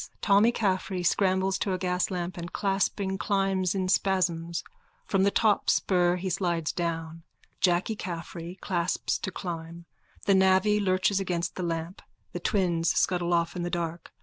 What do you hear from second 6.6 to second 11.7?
down. Jacky Caffrey clasps to climb. The navvy lurches against the